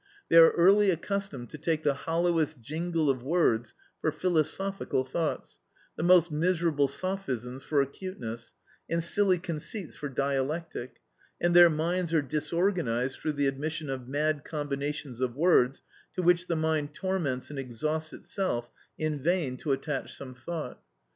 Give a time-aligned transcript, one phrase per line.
[0.29, 5.59] They are early accustomed to take the hollowest jingle of words for philosophical thoughts,
[5.95, 8.53] the most miserable sophisms for acuteness,
[8.89, 11.01] and silly conceits for dialectic,
[11.39, 15.83] and their minds are disorganised through the admission of mad combinations of words
[16.15, 20.81] to which the mind torments and exhausts itself in vain to attach some thought.